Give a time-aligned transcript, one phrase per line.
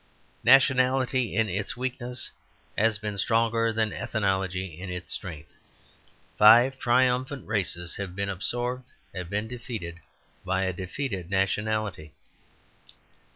[0.43, 2.31] Nationality in its weakness
[2.75, 5.53] has been stronger than ethnology in its strength.
[6.39, 9.99] Five triumphant races have been absorbed, have been defeated
[10.43, 12.13] by a defeated nationality.